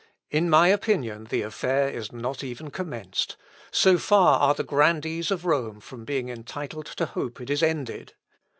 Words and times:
In 0.31 0.49
my 0.49 0.69
opinion 0.69 1.25
the 1.25 1.43
affair 1.43 1.87
is 1.87 2.11
not 2.11 2.43
even 2.43 2.71
commenced; 2.71 3.37
so 3.69 3.99
far 3.99 4.39
are 4.39 4.55
the 4.55 4.63
grandees 4.63 5.29
of 5.29 5.45
Rome 5.45 5.79
from 5.79 6.05
being 6.05 6.27
entitled 6.27 6.87
to 6.87 7.05
hope 7.05 7.39
it 7.39 7.51
is 7.51 7.61
ended. 7.61 8.15